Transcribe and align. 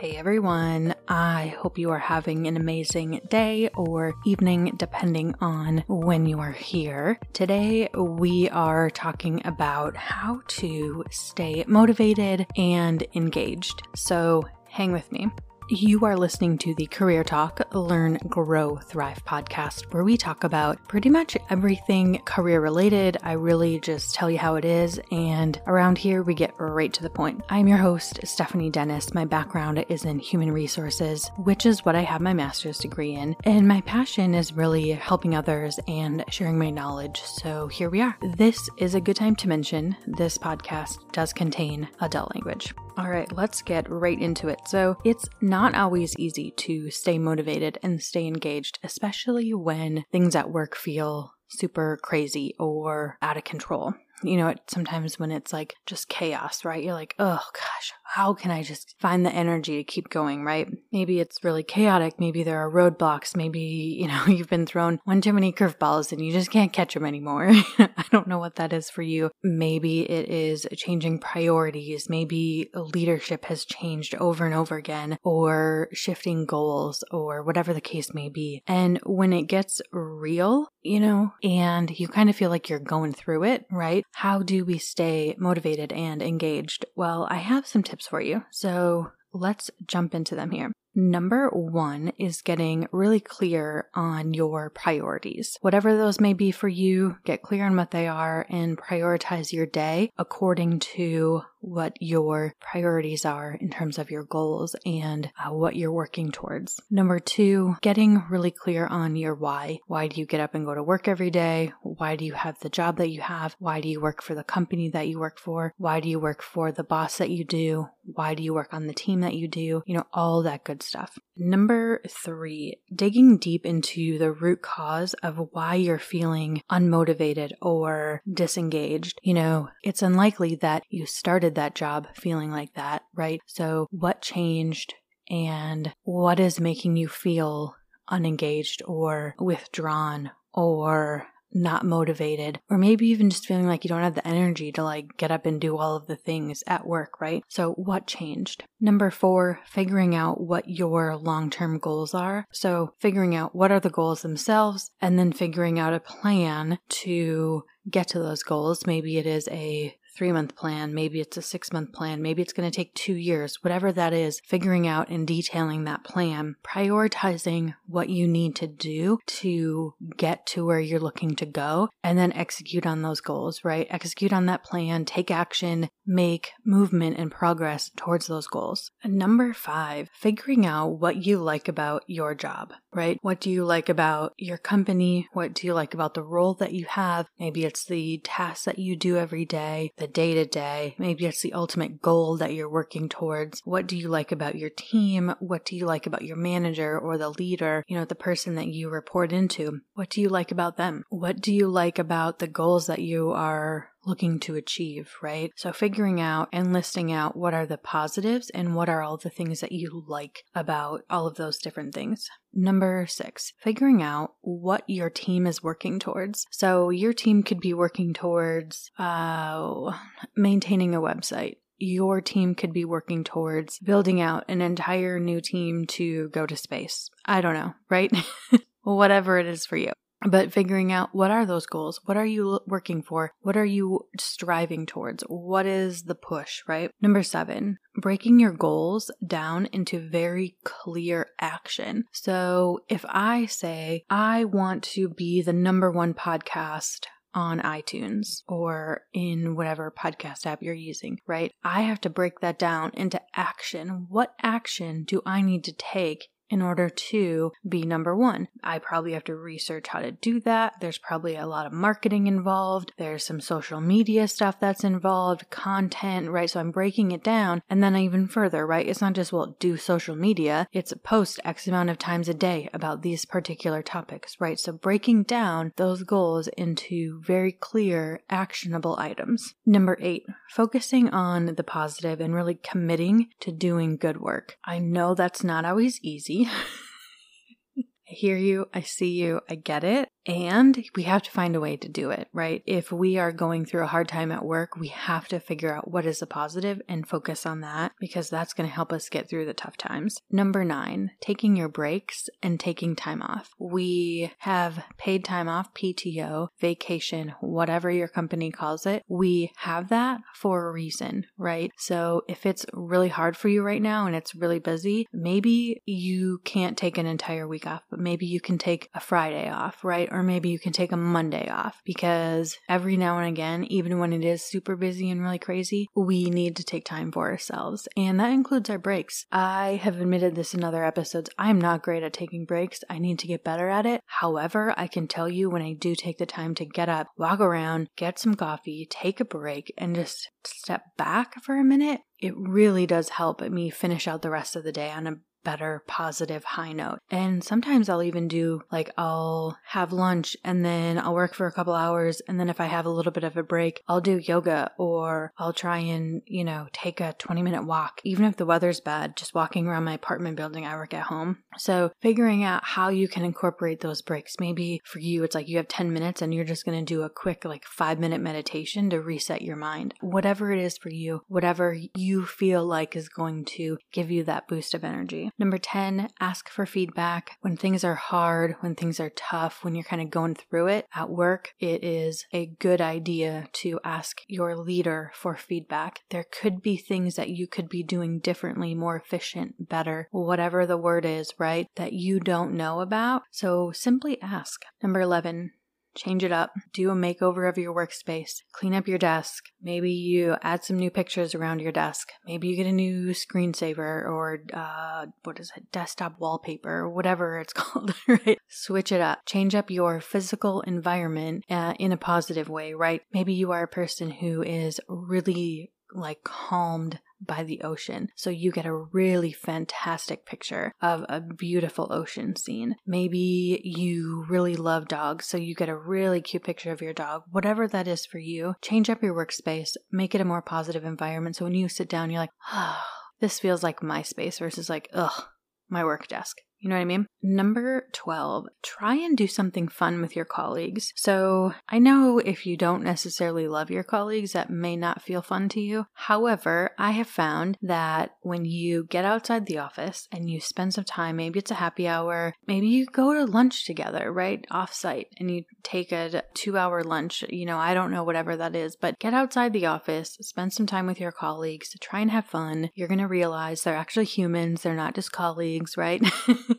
Hey 0.00 0.16
everyone, 0.16 0.94
I 1.08 1.54
hope 1.58 1.76
you 1.76 1.90
are 1.90 1.98
having 1.98 2.46
an 2.46 2.56
amazing 2.56 3.20
day 3.28 3.68
or 3.76 4.14
evening, 4.24 4.72
depending 4.78 5.34
on 5.42 5.84
when 5.88 6.24
you 6.24 6.40
are 6.40 6.52
here. 6.52 7.18
Today, 7.34 7.86
we 7.94 8.48
are 8.48 8.88
talking 8.88 9.42
about 9.44 9.98
how 9.98 10.40
to 10.46 11.04
stay 11.10 11.66
motivated 11.68 12.46
and 12.56 13.06
engaged. 13.14 13.82
So, 13.94 14.48
hang 14.70 14.92
with 14.92 15.12
me. 15.12 15.28
You 15.72 16.04
are 16.04 16.16
listening 16.16 16.58
to 16.58 16.74
the 16.74 16.86
Career 16.86 17.22
Talk 17.22 17.60
Learn, 17.72 18.18
Grow, 18.26 18.78
Thrive 18.78 19.24
podcast, 19.24 19.94
where 19.94 20.02
we 20.02 20.16
talk 20.16 20.42
about 20.42 20.82
pretty 20.88 21.08
much 21.10 21.36
everything 21.48 22.20
career 22.24 22.60
related. 22.60 23.18
I 23.22 23.34
really 23.34 23.78
just 23.78 24.12
tell 24.12 24.28
you 24.28 24.38
how 24.38 24.56
it 24.56 24.64
is, 24.64 25.00
and 25.12 25.60
around 25.68 25.96
here 25.96 26.24
we 26.24 26.34
get 26.34 26.58
right 26.58 26.92
to 26.92 27.04
the 27.04 27.08
point. 27.08 27.44
I'm 27.48 27.68
your 27.68 27.78
host, 27.78 28.18
Stephanie 28.24 28.68
Dennis. 28.68 29.14
My 29.14 29.24
background 29.24 29.84
is 29.88 30.04
in 30.04 30.18
human 30.18 30.50
resources, 30.50 31.30
which 31.36 31.64
is 31.64 31.84
what 31.84 31.94
I 31.94 32.02
have 32.02 32.20
my 32.20 32.34
master's 32.34 32.78
degree 32.78 33.14
in, 33.14 33.36
and 33.44 33.68
my 33.68 33.80
passion 33.82 34.34
is 34.34 34.52
really 34.52 34.90
helping 34.90 35.36
others 35.36 35.78
and 35.86 36.24
sharing 36.30 36.58
my 36.58 36.70
knowledge. 36.70 37.20
So 37.22 37.68
here 37.68 37.90
we 37.90 38.00
are. 38.00 38.18
This 38.36 38.68
is 38.76 38.96
a 38.96 39.00
good 39.00 39.14
time 39.14 39.36
to 39.36 39.48
mention 39.48 39.96
this 40.04 40.36
podcast 40.36 41.12
does 41.12 41.32
contain 41.32 41.86
adult 42.00 42.34
language. 42.34 42.74
All 43.00 43.08
right, 43.08 43.32
let's 43.32 43.62
get 43.62 43.88
right 43.88 44.20
into 44.20 44.48
it. 44.48 44.60
So, 44.68 44.98
it's 45.04 45.26
not 45.40 45.74
always 45.74 46.14
easy 46.18 46.50
to 46.58 46.90
stay 46.90 47.18
motivated 47.18 47.78
and 47.82 48.02
stay 48.02 48.26
engaged, 48.26 48.78
especially 48.84 49.54
when 49.54 50.04
things 50.12 50.36
at 50.36 50.50
work 50.50 50.76
feel 50.76 51.32
super 51.48 51.98
crazy 52.02 52.54
or 52.58 53.16
out 53.22 53.38
of 53.38 53.44
control. 53.44 53.94
You 54.22 54.36
know, 54.36 54.54
sometimes 54.68 55.18
when 55.18 55.30
it's 55.30 55.52
like 55.52 55.76
just 55.86 56.08
chaos, 56.08 56.64
right? 56.64 56.82
You're 56.82 56.94
like, 56.94 57.14
oh 57.18 57.40
gosh, 57.54 57.92
how 58.04 58.34
can 58.34 58.50
I 58.50 58.64
just 58.64 58.96
find 58.98 59.24
the 59.24 59.32
energy 59.32 59.76
to 59.76 59.84
keep 59.84 60.08
going, 60.08 60.44
right? 60.44 60.66
Maybe 60.90 61.20
it's 61.20 61.44
really 61.44 61.62
chaotic. 61.62 62.18
Maybe 62.18 62.42
there 62.42 62.58
are 62.58 62.70
roadblocks. 62.70 63.36
Maybe, 63.36 63.60
you 63.60 64.08
know, 64.08 64.24
you've 64.26 64.48
been 64.50 64.66
thrown 64.66 64.98
one 65.04 65.20
too 65.20 65.32
many 65.32 65.52
curveballs 65.52 66.10
and 66.10 66.20
you 66.20 66.32
just 66.32 66.50
can't 66.50 66.72
catch 66.72 66.94
them 66.94 67.04
anymore. 67.04 67.50
I 67.78 68.04
don't 68.10 68.26
know 68.26 68.40
what 68.40 68.56
that 68.56 68.72
is 68.72 68.90
for 68.90 69.02
you. 69.02 69.30
Maybe 69.44 70.10
it 70.10 70.28
is 70.28 70.66
changing 70.76 71.20
priorities. 71.20 72.10
Maybe 72.10 72.70
leadership 72.74 73.44
has 73.44 73.64
changed 73.64 74.16
over 74.16 74.44
and 74.44 74.54
over 74.54 74.76
again 74.76 75.16
or 75.22 75.88
shifting 75.92 76.46
goals 76.46 77.04
or 77.12 77.44
whatever 77.44 77.72
the 77.72 77.80
case 77.80 78.12
may 78.12 78.28
be. 78.28 78.64
And 78.66 78.98
when 79.06 79.32
it 79.32 79.44
gets 79.44 79.80
real, 79.92 80.66
you 80.82 80.98
know, 80.98 81.32
and 81.44 81.96
you 81.96 82.08
kind 82.08 82.28
of 82.28 82.34
feel 82.34 82.50
like 82.50 82.68
you're 82.68 82.80
going 82.80 83.12
through 83.12 83.44
it, 83.44 83.66
right? 83.70 84.04
How 84.12 84.42
do 84.42 84.64
we 84.64 84.78
stay 84.78 85.34
motivated 85.38 85.92
and 85.92 86.22
engaged? 86.22 86.84
Well, 86.94 87.26
I 87.30 87.36
have 87.36 87.66
some 87.66 87.82
tips 87.82 88.06
for 88.06 88.20
you. 88.20 88.44
So 88.50 89.12
let's 89.32 89.70
jump 89.86 90.14
into 90.14 90.34
them 90.34 90.50
here. 90.50 90.72
Number 91.00 91.48
one 91.48 92.12
is 92.18 92.42
getting 92.42 92.86
really 92.92 93.20
clear 93.20 93.88
on 93.94 94.34
your 94.34 94.68
priorities. 94.68 95.56
Whatever 95.62 95.96
those 95.96 96.20
may 96.20 96.34
be 96.34 96.50
for 96.50 96.68
you, 96.68 97.16
get 97.24 97.40
clear 97.40 97.64
on 97.64 97.74
what 97.74 97.90
they 97.90 98.06
are 98.06 98.44
and 98.50 98.76
prioritize 98.76 99.50
your 99.50 99.64
day 99.64 100.12
according 100.18 100.80
to 100.80 101.40
what 101.62 101.94
your 102.00 102.54
priorities 102.60 103.24
are 103.24 103.52
in 103.52 103.70
terms 103.70 103.98
of 103.98 104.10
your 104.10 104.24
goals 104.24 104.74
and 104.86 105.30
uh, 105.38 105.50
what 105.52 105.76
you're 105.76 105.92
working 105.92 106.32
towards. 106.32 106.80
Number 106.90 107.18
two, 107.18 107.76
getting 107.82 108.22
really 108.30 108.50
clear 108.50 108.86
on 108.86 109.16
your 109.16 109.34
why. 109.34 109.78
Why 109.86 110.08
do 110.08 110.20
you 110.20 110.26
get 110.26 110.40
up 110.40 110.54
and 110.54 110.64
go 110.64 110.74
to 110.74 110.82
work 110.82 111.08
every 111.08 111.30
day? 111.30 111.72
Why 111.82 112.16
do 112.16 112.24
you 112.24 112.32
have 112.32 112.58
the 112.60 112.70
job 112.70 112.96
that 112.96 113.10
you 113.10 113.20
have? 113.20 113.56
Why 113.58 113.80
do 113.80 113.88
you 113.88 114.00
work 114.00 114.22
for 114.22 114.34
the 114.34 114.44
company 114.44 114.90
that 114.90 115.08
you 115.08 115.18
work 115.18 115.38
for? 115.38 115.74
Why 115.76 116.00
do 116.00 116.08
you 116.08 116.18
work 116.18 116.42
for 116.42 116.72
the 116.72 116.84
boss 116.84 117.18
that 117.18 117.30
you 117.30 117.44
do? 117.44 117.88
Why 118.04 118.34
do 118.34 118.42
you 118.42 118.54
work 118.54 118.72
on 118.72 118.86
the 118.86 118.94
team 118.94 119.20
that 119.20 119.34
you 119.34 119.46
do? 119.46 119.82
You 119.86 119.94
know, 119.94 120.06
all 120.12 120.42
that 120.42 120.64
good 120.64 120.82
stuff. 120.82 120.89
Number 121.36 122.02
three, 122.08 122.80
digging 122.94 123.38
deep 123.38 123.64
into 123.66 124.18
the 124.18 124.32
root 124.32 124.62
cause 124.62 125.14
of 125.22 125.48
why 125.52 125.76
you're 125.76 125.98
feeling 125.98 126.62
unmotivated 126.70 127.52
or 127.62 128.22
disengaged. 128.30 129.18
You 129.22 129.34
know, 129.34 129.68
it's 129.82 130.02
unlikely 130.02 130.56
that 130.56 130.84
you 130.88 131.06
started 131.06 131.54
that 131.54 131.74
job 131.74 132.08
feeling 132.14 132.50
like 132.50 132.74
that, 132.74 133.02
right? 133.14 133.40
So, 133.46 133.86
what 133.90 134.22
changed 134.22 134.94
and 135.28 135.92
what 136.02 136.40
is 136.40 136.60
making 136.60 136.96
you 136.96 137.08
feel 137.08 137.76
unengaged 138.08 138.82
or 138.86 139.36
withdrawn 139.38 140.32
or 140.52 141.26
not 141.52 141.84
motivated, 141.84 142.60
or 142.70 142.78
maybe 142.78 143.08
even 143.08 143.30
just 143.30 143.46
feeling 143.46 143.66
like 143.66 143.84
you 143.84 143.88
don't 143.88 144.02
have 144.02 144.14
the 144.14 144.26
energy 144.26 144.72
to 144.72 144.82
like 144.82 145.16
get 145.16 145.30
up 145.30 145.46
and 145.46 145.60
do 145.60 145.76
all 145.76 145.96
of 145.96 146.06
the 146.06 146.16
things 146.16 146.62
at 146.66 146.86
work, 146.86 147.20
right? 147.20 147.42
So, 147.48 147.72
what 147.72 148.06
changed? 148.06 148.64
Number 148.80 149.10
four, 149.10 149.60
figuring 149.66 150.14
out 150.14 150.40
what 150.40 150.68
your 150.68 151.16
long 151.16 151.50
term 151.50 151.78
goals 151.78 152.14
are. 152.14 152.46
So, 152.52 152.94
figuring 153.00 153.34
out 153.34 153.54
what 153.54 153.72
are 153.72 153.80
the 153.80 153.90
goals 153.90 154.22
themselves, 154.22 154.90
and 155.00 155.18
then 155.18 155.32
figuring 155.32 155.78
out 155.78 155.94
a 155.94 156.00
plan 156.00 156.78
to 156.88 157.64
get 157.88 158.08
to 158.08 158.18
those 158.18 158.42
goals. 158.42 158.86
Maybe 158.86 159.18
it 159.18 159.26
is 159.26 159.48
a 159.48 159.96
three 160.16 160.32
month 160.32 160.56
plan, 160.56 160.94
maybe 160.94 161.20
it's 161.20 161.36
a 161.36 161.42
six 161.42 161.72
month 161.72 161.92
plan, 161.92 162.22
maybe 162.22 162.42
it's 162.42 162.52
going 162.52 162.70
to 162.70 162.74
take 162.74 162.94
two 162.94 163.14
years, 163.14 163.58
whatever 163.62 163.92
that 163.92 164.12
is, 164.12 164.40
figuring 164.46 164.86
out 164.86 165.08
and 165.08 165.26
detailing 165.26 165.84
that 165.84 166.04
plan, 166.04 166.56
prioritizing 166.64 167.74
what 167.86 168.08
you 168.08 168.26
need 168.26 168.56
to 168.56 168.66
do 168.66 169.18
to 169.26 169.94
get 170.16 170.46
to 170.46 170.64
where 170.64 170.80
you're 170.80 171.00
looking 171.00 171.34
to 171.36 171.46
go, 171.46 171.88
and 172.02 172.18
then 172.18 172.32
execute 172.32 172.86
on 172.86 173.02
those 173.02 173.20
goals, 173.20 173.64
right? 173.64 173.86
Execute 173.90 174.32
on 174.32 174.46
that 174.46 174.64
plan, 174.64 175.04
take 175.04 175.30
action, 175.30 175.88
make 176.06 176.50
movement 176.64 177.16
and 177.16 177.30
progress 177.30 177.90
towards 177.96 178.26
those 178.26 178.46
goals. 178.46 178.90
And 179.02 179.16
number 179.16 179.52
five, 179.52 180.08
figuring 180.12 180.66
out 180.66 180.98
what 180.98 181.24
you 181.24 181.38
like 181.38 181.68
about 181.68 182.02
your 182.06 182.34
job, 182.34 182.72
right? 182.92 183.18
What 183.22 183.40
do 183.40 183.50
you 183.50 183.64
like 183.64 183.88
about 183.88 184.32
your 184.36 184.58
company? 184.58 185.28
What 185.32 185.54
do 185.54 185.66
you 185.66 185.74
like 185.74 185.94
about 185.94 186.14
the 186.14 186.22
role 186.22 186.54
that 186.54 186.72
you 186.72 186.86
have? 186.86 187.26
Maybe 187.38 187.64
it's 187.64 187.84
the 187.84 188.18
tasks 188.18 188.64
that 188.64 188.78
you 188.78 188.96
do 188.96 189.16
every 189.16 189.44
day, 189.44 189.92
the 190.00 190.08
day 190.08 190.34
to 190.34 190.44
day. 190.44 190.96
Maybe 190.98 191.26
it's 191.26 191.42
the 191.42 191.52
ultimate 191.52 192.02
goal 192.02 192.38
that 192.38 192.54
you're 192.54 192.68
working 192.68 193.08
towards. 193.08 193.60
What 193.64 193.86
do 193.86 193.96
you 193.96 194.08
like 194.08 194.32
about 194.32 194.56
your 194.56 194.70
team? 194.70 195.34
What 195.38 195.64
do 195.64 195.76
you 195.76 195.86
like 195.86 196.06
about 196.06 196.24
your 196.24 196.36
manager 196.36 196.98
or 196.98 197.18
the 197.18 197.30
leader, 197.30 197.84
you 197.86 197.96
know, 197.96 198.04
the 198.04 198.14
person 198.14 198.56
that 198.56 198.68
you 198.68 198.90
report 198.90 199.32
into? 199.32 199.80
What 199.94 200.10
do 200.10 200.20
you 200.20 200.28
like 200.28 200.50
about 200.50 200.76
them? 200.76 201.04
What 201.10 201.40
do 201.40 201.54
you 201.54 201.68
like 201.68 201.98
about 201.98 202.38
the 202.38 202.48
goals 202.48 202.86
that 202.86 203.00
you 203.00 203.30
are 203.30 203.90
looking 204.04 204.38
to 204.40 204.54
achieve, 204.54 205.12
right? 205.22 205.52
So 205.56 205.72
figuring 205.72 206.20
out 206.20 206.48
and 206.52 206.72
listing 206.72 207.12
out 207.12 207.36
what 207.36 207.54
are 207.54 207.66
the 207.66 207.78
positives 207.78 208.50
and 208.50 208.74
what 208.74 208.88
are 208.88 209.02
all 209.02 209.16
the 209.16 209.30
things 209.30 209.60
that 209.60 209.72
you 209.72 210.04
like 210.06 210.44
about 210.54 211.02
all 211.10 211.26
of 211.26 211.36
those 211.36 211.58
different 211.58 211.94
things. 211.94 212.28
Number 212.52 213.06
six, 213.08 213.52
figuring 213.62 214.02
out 214.02 214.34
what 214.40 214.84
your 214.88 215.10
team 215.10 215.46
is 215.46 215.62
working 215.62 215.98
towards. 215.98 216.46
So 216.50 216.90
your 216.90 217.12
team 217.12 217.42
could 217.42 217.60
be 217.60 217.74
working 217.74 218.14
towards 218.14 218.90
uh, 218.98 219.92
maintaining 220.36 220.94
a 220.94 221.00
website 221.00 221.56
your 221.82 222.20
team 222.20 222.54
could 222.54 222.74
be 222.74 222.84
working 222.84 223.24
towards 223.24 223.78
building 223.78 224.20
out 224.20 224.44
an 224.48 224.60
entire 224.60 225.18
new 225.18 225.40
team 225.40 225.86
to 225.86 226.28
go 226.28 226.44
to 226.44 226.54
space. 226.54 227.08
I 227.24 227.40
don't 227.40 227.54
know, 227.54 227.72
right? 227.88 228.14
Whatever 228.82 229.38
it 229.38 229.46
is 229.46 229.64
for 229.64 229.78
you 229.78 229.92
but 230.26 230.52
figuring 230.52 230.92
out 230.92 231.14
what 231.14 231.30
are 231.30 231.46
those 231.46 231.66
goals? 231.66 232.00
What 232.04 232.16
are 232.16 232.26
you 232.26 232.60
working 232.66 233.02
for? 233.02 233.32
What 233.40 233.56
are 233.56 233.64
you 233.64 234.06
striving 234.18 234.86
towards? 234.86 235.22
What 235.24 235.66
is 235.66 236.02
the 236.02 236.14
push, 236.14 236.62
right? 236.66 236.90
Number 237.00 237.22
seven, 237.22 237.78
breaking 237.96 238.40
your 238.40 238.52
goals 238.52 239.10
down 239.26 239.66
into 239.66 240.08
very 240.08 240.56
clear 240.64 241.28
action. 241.40 242.04
So 242.12 242.80
if 242.88 243.04
I 243.08 243.46
say, 243.46 244.04
I 244.10 244.44
want 244.44 244.82
to 244.84 245.08
be 245.08 245.42
the 245.42 245.52
number 245.52 245.90
one 245.90 246.14
podcast 246.14 247.06
on 247.32 247.60
iTunes 247.60 248.42
or 248.48 249.02
in 249.12 249.54
whatever 249.54 249.92
podcast 249.96 250.46
app 250.46 250.62
you're 250.62 250.74
using, 250.74 251.18
right? 251.26 251.52
I 251.62 251.82
have 251.82 252.00
to 252.02 252.10
break 252.10 252.40
that 252.40 252.58
down 252.58 252.90
into 252.94 253.20
action. 253.34 254.06
What 254.08 254.34
action 254.42 255.04
do 255.04 255.22
I 255.24 255.40
need 255.40 255.64
to 255.64 255.72
take 255.72 256.28
in 256.50 256.60
order 256.60 256.88
to 256.88 257.52
be 257.66 257.82
number 257.82 258.14
one. 258.14 258.48
I 258.62 258.78
probably 258.78 259.12
have 259.12 259.24
to 259.24 259.36
research 259.36 259.86
how 259.88 260.00
to 260.00 260.10
do 260.10 260.40
that. 260.40 260.74
There's 260.80 260.98
probably 260.98 261.36
a 261.36 261.46
lot 261.46 261.66
of 261.66 261.72
marketing 261.72 262.26
involved. 262.26 262.92
There's 262.98 263.24
some 263.24 263.40
social 263.40 263.80
media 263.80 264.28
stuff 264.28 264.60
that's 264.60 264.84
involved, 264.84 265.48
content, 265.50 266.28
right? 266.28 266.50
So 266.50 266.60
I'm 266.60 266.72
breaking 266.72 267.12
it 267.12 267.22
down. 267.22 267.62
And 267.70 267.82
then 267.82 267.96
even 267.96 268.26
further, 268.26 268.66
right? 268.66 268.86
It's 268.86 269.00
not 269.00 269.14
just, 269.14 269.32
well, 269.32 269.56
do 269.58 269.76
social 269.76 270.16
media. 270.16 270.66
It's 270.72 270.92
post 271.04 271.40
X 271.44 271.68
amount 271.68 271.90
of 271.90 271.98
times 271.98 272.28
a 272.28 272.34
day 272.34 272.68
about 272.72 273.02
these 273.02 273.24
particular 273.24 273.82
topics, 273.82 274.36
right? 274.40 274.58
So 274.58 274.72
breaking 274.72 275.24
down 275.24 275.72
those 275.76 276.02
goals 276.02 276.48
into 276.48 277.20
very 277.22 277.52
clear, 277.52 278.22
actionable 278.28 278.96
items. 278.98 279.54
Number 279.64 279.96
eight, 280.00 280.26
focusing 280.48 281.08
on 281.10 281.54
the 281.54 281.64
positive 281.64 282.20
and 282.20 282.34
really 282.34 282.56
committing 282.56 283.28
to 283.40 283.52
doing 283.52 283.96
good 283.96 284.20
work. 284.20 284.56
I 284.64 284.78
know 284.78 285.14
that's 285.14 285.44
not 285.44 285.64
always 285.64 286.00
easy. 286.02 286.39
I 287.78 287.84
hear 288.04 288.36
you, 288.36 288.66
I 288.74 288.82
see 288.82 289.10
you, 289.10 289.40
I 289.48 289.54
get 289.54 289.84
it. 289.84 290.09
And 290.30 290.84
we 290.94 291.02
have 291.02 291.22
to 291.22 291.30
find 291.32 291.56
a 291.56 291.60
way 291.60 291.76
to 291.76 291.88
do 291.88 292.10
it, 292.10 292.28
right? 292.32 292.62
If 292.64 292.92
we 292.92 293.18
are 293.18 293.32
going 293.32 293.64
through 293.64 293.82
a 293.82 293.88
hard 293.88 294.06
time 294.06 294.30
at 294.30 294.44
work, 294.44 294.76
we 294.76 294.86
have 294.86 295.26
to 295.28 295.40
figure 295.40 295.74
out 295.74 295.90
what 295.90 296.06
is 296.06 296.20
the 296.20 296.26
positive 296.26 296.80
and 296.88 297.08
focus 297.08 297.44
on 297.44 297.62
that 297.62 297.92
because 297.98 298.30
that's 298.30 298.54
going 298.54 298.68
to 298.68 298.74
help 298.74 298.92
us 298.92 299.08
get 299.08 299.28
through 299.28 299.46
the 299.46 299.54
tough 299.54 299.76
times. 299.76 300.20
Number 300.30 300.64
nine, 300.64 301.10
taking 301.20 301.56
your 301.56 301.68
breaks 301.68 302.30
and 302.44 302.60
taking 302.60 302.94
time 302.94 303.22
off. 303.22 303.50
We 303.58 304.30
have 304.38 304.84
paid 304.96 305.24
time 305.24 305.48
off, 305.48 305.74
PTO, 305.74 306.50
vacation, 306.60 307.34
whatever 307.40 307.90
your 307.90 308.06
company 308.06 308.52
calls 308.52 308.86
it. 308.86 309.02
We 309.08 309.50
have 309.56 309.88
that 309.88 310.20
for 310.36 310.68
a 310.68 310.72
reason, 310.72 311.26
right? 311.38 311.72
So 311.76 312.22
if 312.28 312.46
it's 312.46 312.64
really 312.72 313.08
hard 313.08 313.36
for 313.36 313.48
you 313.48 313.64
right 313.64 313.82
now 313.82 314.06
and 314.06 314.14
it's 314.14 314.36
really 314.36 314.60
busy, 314.60 315.08
maybe 315.12 315.82
you 315.86 316.38
can't 316.44 316.78
take 316.78 316.98
an 316.98 317.06
entire 317.06 317.48
week 317.48 317.66
off, 317.66 317.82
but 317.90 317.98
maybe 317.98 318.26
you 318.26 318.40
can 318.40 318.58
take 318.58 318.90
a 318.94 319.00
Friday 319.00 319.50
off, 319.50 319.82
right? 319.82 320.08
Or 320.12 320.19
maybe 320.22 320.48
you 320.48 320.58
can 320.58 320.72
take 320.72 320.92
a 320.92 320.96
Monday 320.96 321.48
off 321.48 321.80
because 321.84 322.56
every 322.68 322.96
now 322.96 323.18
and 323.18 323.28
again, 323.28 323.64
even 323.64 323.98
when 323.98 324.12
it 324.12 324.24
is 324.24 324.42
super 324.42 324.76
busy 324.76 325.10
and 325.10 325.22
really 325.22 325.38
crazy, 325.38 325.88
we 325.94 326.30
need 326.30 326.56
to 326.56 326.64
take 326.64 326.84
time 326.84 327.12
for 327.12 327.30
ourselves. 327.30 327.88
And 327.96 328.18
that 328.20 328.32
includes 328.32 328.70
our 328.70 328.78
breaks. 328.78 329.26
I 329.32 329.80
have 329.82 330.00
admitted 330.00 330.34
this 330.34 330.54
in 330.54 330.64
other 330.64 330.84
episodes. 330.84 331.30
I'm 331.38 331.60
not 331.60 331.82
great 331.82 332.02
at 332.02 332.12
taking 332.12 332.44
breaks. 332.44 332.80
I 332.88 332.98
need 332.98 333.18
to 333.20 333.26
get 333.26 333.44
better 333.44 333.68
at 333.68 333.86
it. 333.86 334.00
However, 334.06 334.74
I 334.76 334.86
can 334.86 335.06
tell 335.06 335.28
you 335.28 335.50
when 335.50 335.62
I 335.62 335.74
do 335.74 335.94
take 335.94 336.18
the 336.18 336.26
time 336.26 336.54
to 336.56 336.64
get 336.64 336.88
up, 336.88 337.08
walk 337.16 337.40
around, 337.40 337.88
get 337.96 338.18
some 338.18 338.34
coffee, 338.34 338.86
take 338.90 339.20
a 339.20 339.24
break, 339.24 339.72
and 339.78 339.94
just 339.94 340.30
step 340.44 340.82
back 340.96 341.42
for 341.42 341.56
a 341.56 341.64
minute, 341.64 342.00
it 342.18 342.34
really 342.36 342.86
does 342.86 343.10
help 343.10 343.40
me 343.40 343.70
finish 343.70 344.06
out 344.06 344.22
the 344.22 344.30
rest 344.30 344.56
of 344.56 344.64
the 344.64 344.72
day 344.72 344.90
on 344.90 345.06
a 345.06 345.16
better 345.44 345.82
positive 345.86 346.44
high 346.44 346.72
note. 346.72 346.98
And 347.10 347.42
sometimes 347.42 347.88
I'll 347.88 348.02
even 348.02 348.28
do 348.28 348.62
like 348.70 348.90
I'll 348.96 349.58
have 349.66 349.92
lunch 349.92 350.36
and 350.44 350.64
then 350.64 350.98
I'll 350.98 351.14
work 351.14 351.34
for 351.34 351.46
a 351.46 351.52
couple 351.52 351.74
hours 351.74 352.20
and 352.28 352.38
then 352.38 352.48
if 352.48 352.60
I 352.60 352.66
have 352.66 352.86
a 352.86 352.90
little 352.90 353.12
bit 353.12 353.24
of 353.24 353.36
a 353.36 353.42
break, 353.42 353.82
I'll 353.88 354.00
do 354.00 354.18
yoga 354.18 354.70
or 354.78 355.32
I'll 355.38 355.52
try 355.52 355.78
and, 355.78 356.22
you 356.26 356.44
know, 356.44 356.68
take 356.72 357.00
a 357.00 357.14
20 357.14 357.42
minute 357.42 357.64
walk. 357.64 358.00
Even 358.04 358.24
if 358.24 358.36
the 358.36 358.46
weather's 358.46 358.80
bad, 358.80 359.16
just 359.16 359.34
walking 359.34 359.66
around 359.66 359.84
my 359.84 359.94
apartment 359.94 360.36
building 360.36 360.64
I 360.64 360.76
work 360.76 360.94
at 360.94 361.04
home. 361.04 361.38
So, 361.58 361.92
figuring 362.00 362.44
out 362.44 362.64
how 362.64 362.88
you 362.88 363.08
can 363.08 363.24
incorporate 363.24 363.80
those 363.80 364.02
breaks. 364.02 364.36
Maybe 364.40 364.80
for 364.84 364.98
you 364.98 365.24
it's 365.24 365.34
like 365.34 365.48
you 365.48 365.56
have 365.56 365.68
10 365.68 365.92
minutes 365.92 366.22
and 366.22 366.34
you're 366.34 366.44
just 366.44 366.64
going 366.64 366.78
to 366.78 366.84
do 366.84 367.02
a 367.02 367.10
quick 367.10 367.44
like 367.44 367.64
5 367.64 367.98
minute 367.98 368.20
meditation 368.20 368.90
to 368.90 369.00
reset 369.00 369.42
your 369.42 369.56
mind. 369.56 369.94
Whatever 370.00 370.52
it 370.52 370.58
is 370.58 370.78
for 370.78 370.90
you, 370.90 371.22
whatever 371.28 371.76
you 371.94 372.26
feel 372.26 372.64
like 372.64 372.96
is 372.96 373.08
going 373.08 373.44
to 373.44 373.78
give 373.92 374.10
you 374.10 374.24
that 374.24 374.48
boost 374.48 374.74
of 374.74 374.84
energy. 374.84 375.29
Number 375.38 375.58
10, 375.58 376.08
ask 376.20 376.48
for 376.48 376.66
feedback. 376.66 377.36
When 377.40 377.56
things 377.56 377.84
are 377.84 377.94
hard, 377.94 378.56
when 378.60 378.74
things 378.74 379.00
are 379.00 379.10
tough, 379.10 379.64
when 379.64 379.74
you're 379.74 379.84
kind 379.84 380.02
of 380.02 380.10
going 380.10 380.34
through 380.34 380.68
it 380.68 380.86
at 380.94 381.10
work, 381.10 381.54
it 381.58 381.82
is 381.84 382.26
a 382.32 382.46
good 382.58 382.80
idea 382.80 383.48
to 383.54 383.80
ask 383.84 384.22
your 384.28 384.56
leader 384.56 385.12
for 385.14 385.36
feedback. 385.36 386.00
There 386.10 386.26
could 386.30 386.62
be 386.62 386.76
things 386.76 387.16
that 387.16 387.30
you 387.30 387.46
could 387.46 387.68
be 387.68 387.82
doing 387.82 388.18
differently, 388.18 388.74
more 388.74 388.96
efficient, 388.96 389.68
better, 389.68 390.08
whatever 390.10 390.66
the 390.66 390.76
word 390.76 391.04
is, 391.04 391.32
right? 391.38 391.66
That 391.76 391.92
you 391.92 392.20
don't 392.20 392.54
know 392.54 392.80
about. 392.80 393.22
So 393.30 393.72
simply 393.72 394.20
ask. 394.20 394.62
Number 394.82 395.00
11, 395.00 395.52
change 395.94 396.24
it 396.24 396.32
up, 396.32 396.52
do 396.72 396.90
a 396.90 396.94
makeover 396.94 397.48
of 397.48 397.58
your 397.58 397.74
workspace, 397.74 398.42
clean 398.52 398.74
up 398.74 398.88
your 398.88 398.98
desk. 398.98 399.44
Maybe 399.62 399.92
you 399.92 400.36
add 400.42 400.64
some 400.64 400.78
new 400.78 400.90
pictures 400.90 401.34
around 401.34 401.60
your 401.60 401.72
desk. 401.72 402.10
Maybe 402.26 402.48
you 402.48 402.56
get 402.56 402.66
a 402.66 402.72
new 402.72 403.08
screensaver 403.08 403.78
or 403.78 404.42
uh, 404.52 405.06
what 405.24 405.40
is 405.40 405.52
it, 405.56 405.70
desktop 405.72 406.18
wallpaper, 406.18 406.88
whatever 406.88 407.38
it's 407.38 407.52
called, 407.54 407.94
right? 408.06 408.38
Switch 408.48 408.92
it 408.92 409.00
up. 409.00 409.20
Change 409.26 409.54
up 409.54 409.70
your 409.70 410.00
physical 410.00 410.60
environment 410.62 411.44
uh, 411.50 411.74
in 411.78 411.92
a 411.92 411.96
positive 411.96 412.48
way, 412.48 412.74
right? 412.74 413.02
Maybe 413.12 413.34
you 413.34 413.52
are 413.52 413.64
a 413.64 413.68
person 413.68 414.10
who 414.10 414.42
is 414.42 414.80
really 414.88 415.72
like 415.92 416.22
calmed 416.22 417.00
by 417.20 417.42
the 417.42 417.60
ocean. 417.62 418.08
So 418.16 418.30
you 418.30 418.50
get 418.52 418.66
a 418.66 418.74
really 418.74 419.32
fantastic 419.32 420.26
picture 420.26 420.72
of 420.80 421.04
a 421.08 421.20
beautiful 421.20 421.92
ocean 421.92 422.36
scene. 422.36 422.76
Maybe 422.86 423.60
you 423.64 424.24
really 424.28 424.56
love 424.56 424.88
dogs, 424.88 425.26
so 425.26 425.36
you 425.36 425.54
get 425.54 425.68
a 425.68 425.76
really 425.76 426.20
cute 426.20 426.44
picture 426.44 426.72
of 426.72 426.80
your 426.80 426.92
dog. 426.92 427.22
Whatever 427.30 427.68
that 427.68 427.88
is 427.88 428.06
for 428.06 428.18
you, 428.18 428.54
change 428.62 428.88
up 428.90 429.02
your 429.02 429.14
workspace, 429.14 429.76
make 429.90 430.14
it 430.14 430.20
a 430.20 430.24
more 430.24 430.42
positive 430.42 430.84
environment. 430.84 431.36
So 431.36 431.44
when 431.44 431.54
you 431.54 431.68
sit 431.68 431.88
down, 431.88 432.10
you're 432.10 432.20
like, 432.20 432.30
oh, 432.52 432.80
this 433.20 433.38
feels 433.38 433.62
like 433.62 433.82
my 433.82 434.02
space 434.02 434.38
versus 434.38 434.68
like, 434.68 434.88
ugh, 434.92 435.24
my 435.68 435.84
work 435.84 436.08
desk. 436.08 436.38
You 436.60 436.68
know 436.68 436.76
what 436.76 436.82
I 436.82 436.86
mean? 436.86 437.06
Number 437.22 437.86
12, 437.92 438.46
try 438.62 438.94
and 438.94 439.16
do 439.16 439.26
something 439.26 439.68
fun 439.68 440.00
with 440.00 440.14
your 440.14 440.24
colleagues. 440.26 440.92
So 440.94 441.54
I 441.68 441.78
know 441.78 442.18
if 442.18 442.46
you 442.46 442.56
don't 442.56 442.82
necessarily 442.82 443.48
love 443.48 443.70
your 443.70 443.82
colleagues, 443.82 444.32
that 444.32 444.50
may 444.50 444.76
not 444.76 445.02
feel 445.02 445.22
fun 445.22 445.48
to 445.50 445.60
you. 445.60 445.86
However, 445.94 446.70
I 446.78 446.92
have 446.92 447.06
found 447.06 447.56
that 447.62 448.16
when 448.20 448.44
you 448.44 448.86
get 448.90 449.04
outside 449.04 449.46
the 449.46 449.58
office 449.58 450.06
and 450.12 450.28
you 450.28 450.40
spend 450.40 450.74
some 450.74 450.84
time, 450.84 451.16
maybe 451.16 451.38
it's 451.38 451.50
a 451.50 451.54
happy 451.54 451.88
hour, 451.88 452.34
maybe 452.46 452.68
you 452.68 452.86
go 452.86 453.14
to 453.14 453.24
lunch 453.24 453.64
together, 453.64 454.12
right? 454.12 454.44
Offsite, 454.50 455.06
and 455.18 455.30
you 455.30 455.44
take 455.62 455.92
a 455.92 456.22
two 456.34 456.58
hour 456.58 456.84
lunch. 456.84 457.24
You 457.28 457.46
know, 457.46 457.58
I 457.58 457.72
don't 457.72 457.90
know, 457.90 458.04
whatever 458.04 458.36
that 458.36 458.54
is, 458.54 458.76
but 458.76 458.98
get 458.98 459.14
outside 459.14 459.52
the 459.52 459.66
office, 459.66 460.18
spend 460.20 460.52
some 460.52 460.66
time 460.66 460.86
with 460.86 461.00
your 461.00 461.12
colleagues, 461.12 461.74
try 461.80 462.00
and 462.00 462.10
have 462.10 462.26
fun. 462.26 462.70
You're 462.74 462.88
going 462.88 462.98
to 462.98 463.06
realize 463.06 463.62
they're 463.62 463.74
actually 463.74 464.04
humans, 464.06 464.62
they're 464.62 464.74
not 464.74 464.94
just 464.94 465.12
colleagues, 465.12 465.76
right? 465.76 466.02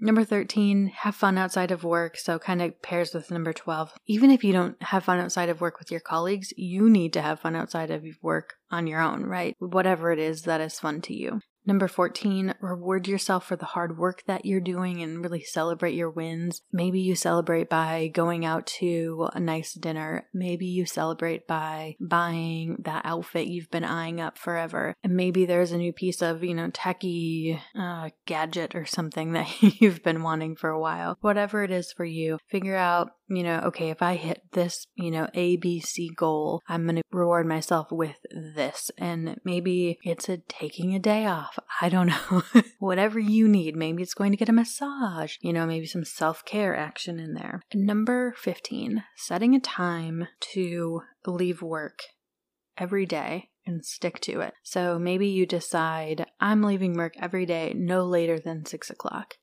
Number 0.00 0.22
13, 0.22 0.92
have 0.98 1.16
fun 1.16 1.36
outside 1.36 1.70
of 1.72 1.82
work. 1.82 2.16
So, 2.16 2.38
kind 2.38 2.62
of 2.62 2.80
pairs 2.82 3.12
with 3.12 3.30
number 3.30 3.52
12. 3.52 3.92
Even 4.06 4.30
if 4.30 4.44
you 4.44 4.52
don't 4.52 4.80
have 4.82 5.04
fun 5.04 5.18
outside 5.18 5.48
of 5.48 5.60
work 5.60 5.78
with 5.78 5.90
your 5.90 6.00
colleagues, 6.00 6.52
you 6.56 6.88
need 6.88 7.12
to 7.14 7.22
have 7.22 7.40
fun 7.40 7.56
outside 7.56 7.90
of 7.90 8.04
work 8.22 8.54
on 8.70 8.86
your 8.86 9.00
own, 9.00 9.24
right? 9.24 9.56
Whatever 9.58 10.12
it 10.12 10.20
is 10.20 10.42
that 10.42 10.60
is 10.60 10.78
fun 10.78 11.00
to 11.02 11.14
you. 11.14 11.40
Number 11.68 11.86
14, 11.86 12.54
reward 12.62 13.06
yourself 13.06 13.44
for 13.44 13.54
the 13.54 13.66
hard 13.66 13.98
work 13.98 14.22
that 14.26 14.46
you're 14.46 14.58
doing 14.58 15.02
and 15.02 15.22
really 15.22 15.42
celebrate 15.42 15.92
your 15.92 16.08
wins. 16.08 16.62
Maybe 16.72 16.98
you 16.98 17.14
celebrate 17.14 17.68
by 17.68 18.08
going 18.08 18.46
out 18.46 18.66
to 18.78 19.28
a 19.34 19.38
nice 19.38 19.74
dinner. 19.74 20.26
Maybe 20.32 20.64
you 20.64 20.86
celebrate 20.86 21.46
by 21.46 21.96
buying 22.00 22.78
that 22.86 23.04
outfit 23.04 23.48
you've 23.48 23.70
been 23.70 23.84
eyeing 23.84 24.18
up 24.18 24.38
forever. 24.38 24.94
And 25.04 25.14
maybe 25.14 25.44
there's 25.44 25.72
a 25.72 25.76
new 25.76 25.92
piece 25.92 26.22
of, 26.22 26.42
you 26.42 26.54
know, 26.54 26.70
techie 26.70 27.60
uh, 27.78 28.08
gadget 28.24 28.74
or 28.74 28.86
something 28.86 29.32
that 29.34 29.62
you've 29.62 30.02
been 30.02 30.22
wanting 30.22 30.56
for 30.56 30.70
a 30.70 30.80
while. 30.80 31.18
Whatever 31.20 31.64
it 31.64 31.70
is 31.70 31.92
for 31.92 32.06
you, 32.06 32.38
figure 32.48 32.76
out 32.76 33.10
you 33.28 33.42
know, 33.42 33.60
okay, 33.66 33.90
if 33.90 34.00
I 34.00 34.14
hit 34.14 34.42
this, 34.52 34.86
you 34.94 35.10
know, 35.10 35.28
ABC 35.34 36.14
goal, 36.16 36.62
I'm 36.68 36.84
going 36.84 36.96
to 36.96 37.02
reward 37.10 37.46
myself 37.46 37.88
with 37.90 38.16
this. 38.30 38.90
And 38.96 39.38
maybe 39.44 39.98
it's 40.02 40.28
a 40.28 40.38
taking 40.38 40.94
a 40.94 40.98
day 40.98 41.26
off. 41.26 41.57
I 41.80 41.88
don't 41.88 42.08
know. 42.08 42.42
Whatever 42.78 43.18
you 43.18 43.48
need. 43.48 43.76
Maybe 43.76 44.02
it's 44.02 44.14
going 44.14 44.32
to 44.32 44.36
get 44.36 44.48
a 44.48 44.52
massage, 44.52 45.36
you 45.40 45.52
know, 45.52 45.66
maybe 45.66 45.86
some 45.86 46.04
self 46.04 46.44
care 46.44 46.76
action 46.76 47.18
in 47.18 47.34
there. 47.34 47.62
Number 47.74 48.34
15, 48.38 49.04
setting 49.16 49.54
a 49.54 49.60
time 49.60 50.28
to 50.52 51.02
leave 51.26 51.62
work 51.62 52.00
every 52.76 53.06
day 53.06 53.50
and 53.66 53.84
stick 53.84 54.20
to 54.20 54.40
it. 54.40 54.54
So 54.62 54.98
maybe 54.98 55.26
you 55.26 55.46
decide, 55.46 56.26
I'm 56.40 56.62
leaving 56.62 56.94
work 56.94 57.14
every 57.20 57.46
day 57.46 57.74
no 57.76 58.04
later 58.04 58.38
than 58.38 58.64
six 58.64 58.90
o'clock 58.90 59.34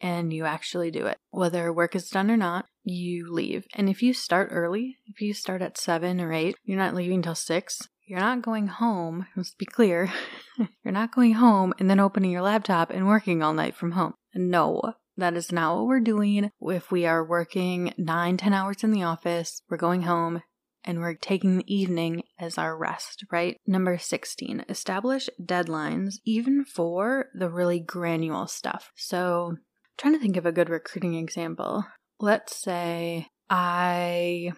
and 0.00 0.32
you 0.32 0.44
actually 0.44 0.90
do 0.90 1.06
it. 1.06 1.18
Whether 1.30 1.72
work 1.72 1.94
is 1.94 2.10
done 2.10 2.30
or 2.30 2.36
not, 2.36 2.66
you 2.84 3.32
leave. 3.32 3.66
And 3.74 3.88
if 3.88 4.02
you 4.02 4.12
start 4.12 4.50
early, 4.52 4.98
if 5.06 5.20
you 5.20 5.34
start 5.34 5.62
at 5.62 5.78
seven 5.78 6.20
or 6.20 6.32
eight, 6.32 6.56
you're 6.64 6.78
not 6.78 6.94
leaving 6.94 7.22
till 7.22 7.34
six. 7.34 7.88
You're 8.06 8.20
not 8.20 8.42
going 8.42 8.68
home, 8.68 9.26
let's 9.34 9.54
be 9.54 9.66
clear. 9.66 10.12
you're 10.84 10.92
not 10.92 11.12
going 11.12 11.34
home 11.34 11.74
and 11.80 11.90
then 11.90 11.98
opening 11.98 12.30
your 12.30 12.42
laptop 12.42 12.90
and 12.90 13.08
working 13.08 13.42
all 13.42 13.52
night 13.52 13.74
from 13.74 13.92
home. 13.92 14.14
No, 14.32 14.94
that 15.16 15.34
is 15.34 15.50
not 15.50 15.76
what 15.76 15.86
we're 15.86 16.00
doing. 16.00 16.52
If 16.60 16.92
we 16.92 17.04
are 17.04 17.24
working 17.24 17.92
nine, 17.98 18.36
ten 18.36 18.52
hours 18.52 18.84
in 18.84 18.92
the 18.92 19.02
office, 19.02 19.60
we're 19.68 19.76
going 19.76 20.02
home 20.02 20.42
and 20.84 21.00
we're 21.00 21.14
taking 21.14 21.58
the 21.58 21.74
evening 21.74 22.22
as 22.38 22.58
our 22.58 22.76
rest, 22.76 23.24
right? 23.32 23.56
Number 23.66 23.98
16, 23.98 24.64
establish 24.68 25.28
deadlines 25.42 26.20
even 26.24 26.64
for 26.64 27.26
the 27.34 27.50
really 27.50 27.80
granular 27.80 28.46
stuff. 28.46 28.92
So 28.94 29.56
trying 29.98 30.14
to 30.14 30.20
think 30.20 30.36
of 30.36 30.46
a 30.46 30.52
good 30.52 30.70
recruiting 30.70 31.14
example. 31.14 31.84
Let's 32.20 32.54
say 32.54 33.26
I 33.50 34.52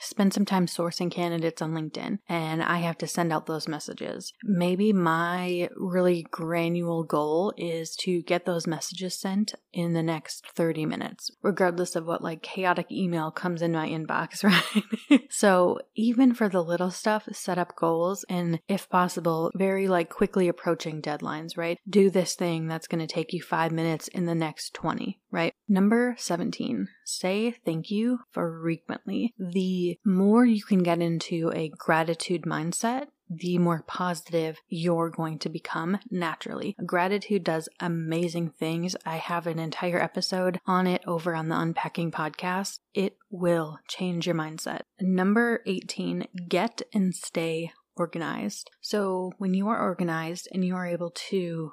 spend 0.00 0.32
some 0.34 0.44
time 0.44 0.66
sourcing 0.66 1.10
candidates 1.10 1.62
on 1.62 1.72
LinkedIn 1.72 2.18
and 2.28 2.62
I 2.62 2.78
have 2.78 2.98
to 2.98 3.06
send 3.06 3.32
out 3.32 3.46
those 3.46 3.68
messages. 3.68 4.32
Maybe 4.42 4.92
my 4.92 5.68
really 5.76 6.26
granular 6.30 7.04
goal 7.04 7.52
is 7.56 7.94
to 7.96 8.22
get 8.22 8.44
those 8.44 8.66
messages 8.66 9.18
sent 9.18 9.54
in 9.72 9.92
the 9.92 10.02
next 10.02 10.46
30 10.54 10.86
minutes, 10.86 11.30
regardless 11.42 11.96
of 11.96 12.06
what 12.06 12.22
like 12.22 12.42
chaotic 12.42 12.90
email 12.90 13.30
comes 13.30 13.62
in 13.62 13.72
my 13.72 13.88
inbox, 13.88 14.44
right? 15.10 15.22
so 15.30 15.78
even 15.94 16.34
for 16.34 16.48
the 16.48 16.62
little 16.62 16.90
stuff, 16.90 17.28
set 17.32 17.58
up 17.58 17.76
goals 17.76 18.24
and 18.28 18.60
if 18.68 18.88
possible, 18.88 19.50
very 19.54 19.88
like 19.88 20.10
quickly 20.10 20.48
approaching 20.48 21.00
deadlines, 21.00 21.56
right? 21.56 21.78
Do 21.88 22.10
this 22.10 22.34
thing 22.34 22.68
that's 22.68 22.86
going 22.86 23.06
to 23.06 23.12
take 23.12 23.32
you 23.32 23.42
five 23.42 23.72
minutes 23.72 24.08
in 24.08 24.26
the 24.26 24.34
next 24.34 24.74
20, 24.74 25.20
right? 25.32 25.54
Number 25.68 26.14
17, 26.18 26.88
say 27.04 27.50
thank 27.64 27.90
you 27.90 28.20
frequently. 28.30 29.34
The 29.38 29.98
more 30.04 30.44
you 30.44 30.62
can 30.62 30.82
get 30.82 31.00
into 31.00 31.50
a 31.54 31.72
gratitude 31.76 32.42
mindset, 32.42 33.06
the 33.34 33.58
more 33.58 33.82
positive 33.86 34.60
you're 34.68 35.08
going 35.08 35.38
to 35.38 35.48
become 35.48 35.98
naturally. 36.10 36.76
Gratitude 36.84 37.44
does 37.44 37.68
amazing 37.80 38.50
things. 38.50 38.94
I 39.06 39.16
have 39.16 39.46
an 39.46 39.58
entire 39.58 40.00
episode 40.00 40.60
on 40.66 40.86
it 40.86 41.02
over 41.06 41.34
on 41.34 41.48
the 41.48 41.58
Unpacking 41.58 42.10
podcast. 42.10 42.80
It 42.92 43.16
will 43.30 43.78
change 43.88 44.26
your 44.26 44.36
mindset. 44.36 44.82
Number 45.00 45.62
18, 45.66 46.26
get 46.48 46.82
and 46.92 47.14
stay 47.14 47.72
organized. 47.96 48.70
So 48.80 49.32
when 49.38 49.54
you 49.54 49.68
are 49.68 49.80
organized 49.80 50.48
and 50.52 50.64
you 50.64 50.74
are 50.74 50.86
able 50.86 51.10
to 51.30 51.72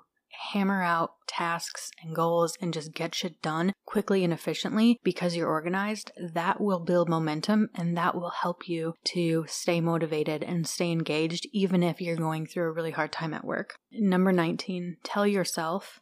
hammer 0.52 0.82
out 0.82 1.12
tasks 1.28 1.92
and 2.02 2.16
goals 2.16 2.58
and 2.62 2.74
just 2.74 2.94
get 2.94 3.14
shit 3.14 3.42
done 3.42 3.74
quickly 3.86 4.24
and 4.24 4.34
efficiently 4.34 5.00
because 5.04 5.36
you're 5.36 5.50
organized, 5.50 6.12
that 6.34 6.60
will 6.60 6.80
build 6.80 7.10
momentum 7.10 7.70
and 7.76 7.96
that 7.98 8.16
will 8.16 8.32
help 8.42 8.68
you 8.68 8.94
to 9.04 9.46
stay 9.48 9.82
motivated 9.82 10.44
and 10.44 10.68
stay 10.68 10.92
engaged, 10.92 11.48
even 11.52 11.84
if 11.84 12.02
you're 12.02 12.16
going 12.16 12.46
through 12.46 12.66
a 12.66 12.72
really 12.72 12.92
hard 12.92 13.12
time 13.12 13.34
at 13.34 13.46
work. 13.46 13.76
Number 13.92 14.32
19, 14.32 14.98
tell 15.04 15.28
yourself 15.28 16.00